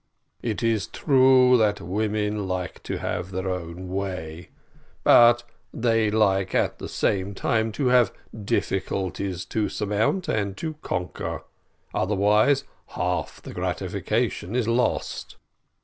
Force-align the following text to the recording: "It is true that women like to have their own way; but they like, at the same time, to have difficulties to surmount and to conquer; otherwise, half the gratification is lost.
"It 0.41 0.63
is 0.63 0.87
true 0.87 1.59
that 1.59 1.79
women 1.79 2.47
like 2.47 2.81
to 2.81 2.97
have 2.97 3.29
their 3.29 3.47
own 3.51 3.87
way; 3.87 4.49
but 5.03 5.43
they 5.71 6.09
like, 6.09 6.55
at 6.55 6.79
the 6.79 6.89
same 6.89 7.35
time, 7.35 7.71
to 7.73 7.89
have 7.89 8.11
difficulties 8.43 9.45
to 9.45 9.69
surmount 9.69 10.27
and 10.27 10.57
to 10.57 10.73
conquer; 10.81 11.43
otherwise, 11.93 12.63
half 12.87 13.43
the 13.43 13.53
gratification 13.53 14.55
is 14.55 14.67
lost. 14.67 15.35